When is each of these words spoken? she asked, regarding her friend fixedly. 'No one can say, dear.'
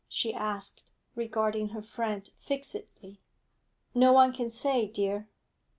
she 0.09 0.33
asked, 0.33 0.89
regarding 1.13 1.67
her 1.69 1.81
friend 1.83 2.31
fixedly. 2.39 3.21
'No 3.93 4.11
one 4.13 4.33
can 4.33 4.49
say, 4.49 4.87
dear.' 4.87 5.29